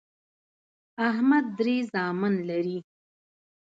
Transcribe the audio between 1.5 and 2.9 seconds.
درې زامن لري